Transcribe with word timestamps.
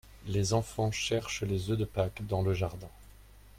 Les 0.25 0.53
enfants 0.53 0.89
cherchent 0.91 1.43
les 1.43 1.69
œufs 1.69 1.77
de 1.77 1.85
Pâques 1.85 2.25
dans 2.25 2.41
le 2.41 2.55
jardin. 2.55 2.89